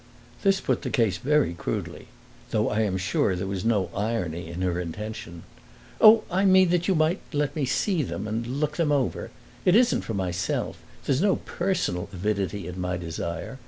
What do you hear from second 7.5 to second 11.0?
me see them and look them over. It isn't for myself;